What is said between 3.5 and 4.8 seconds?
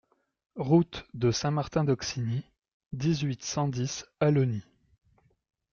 dix Allogny